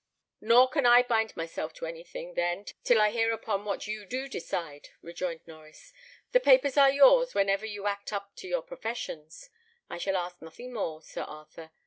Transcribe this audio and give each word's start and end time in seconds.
"Nor 0.41 0.67
can 0.67 0.87
I 0.87 1.03
bind 1.03 1.37
myself 1.37 1.73
to 1.73 1.85
anything, 1.85 2.33
then, 2.33 2.65
till 2.83 2.99
I 2.99 3.11
hear 3.11 3.31
upon 3.31 3.65
what 3.65 3.85
you 3.85 4.03
do 4.03 4.27
decide," 4.27 4.89
rejoined 5.03 5.45
Norries. 5.45 5.93
"The 6.31 6.39
papers 6.39 6.75
are 6.75 6.89
yours 6.89 7.35
whenever 7.35 7.67
you 7.67 7.85
act 7.85 8.11
up 8.11 8.35
to 8.37 8.47
your 8.47 8.63
professions. 8.63 9.51
I 9.91 9.99
shall 9.99 10.17
ask 10.17 10.41
nothing 10.41 10.73
more, 10.73 11.03
Sir 11.03 11.21
Arthur. 11.21 11.69